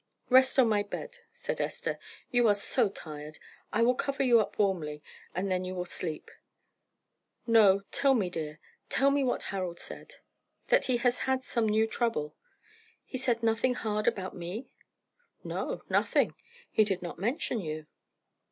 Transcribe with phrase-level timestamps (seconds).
[0.31, 1.99] "Rest on my bed," said Esther.
[2.31, 3.37] "You are so tired.
[3.71, 5.03] I will cover you up warmly,
[5.35, 6.31] and then you will sleep."
[7.45, 8.59] "No tell me, dear
[8.89, 10.15] tell me what Harold said."
[10.69, 12.35] "That he has had some new trouble."
[13.05, 14.73] "He said nothing hard about me?"
[15.43, 16.33] "No nothing.
[16.71, 17.85] He did not mention you."